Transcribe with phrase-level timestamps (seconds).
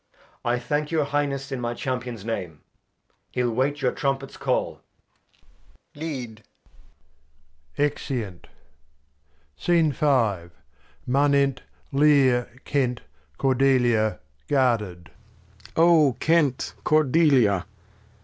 [0.43, 2.61] I thank your Highness in my Champion's Name,
[3.33, 4.81] He'U wait your Trumpet's Call.
[5.75, 5.79] Alb.
[5.95, 6.43] Lead.
[7.77, 8.47] {Exeunt.
[11.15, 11.61] Manent
[11.91, 13.01] Lear, Kent,
[13.37, 15.11] Cordelia, guarded.
[15.67, 15.71] Lear.
[15.75, 17.67] O Kent, Cordelia